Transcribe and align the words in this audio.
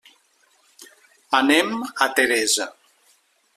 Anem 1.41 1.77
a 2.07 2.09
Teresa. 2.21 2.69